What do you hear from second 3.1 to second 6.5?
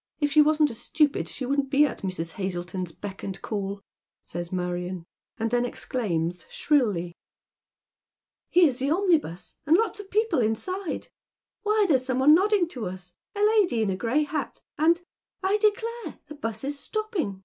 and call," says Marion, and then exclaims,